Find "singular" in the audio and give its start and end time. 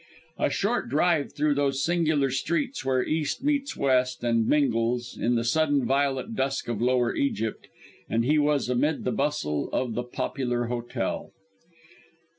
1.83-2.31